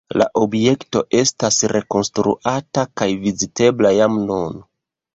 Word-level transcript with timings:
La 0.19 0.25
objekto 0.43 1.03
estas 1.19 1.59
rekonstruata 1.73 2.89
kaj 3.03 3.11
vizitebla 3.29 3.97
jam 4.01 4.21
nun. 4.29 4.63